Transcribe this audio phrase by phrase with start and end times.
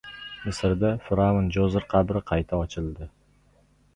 [0.45, 3.11] Misrda fir’avn Joser qabri qayta ochildi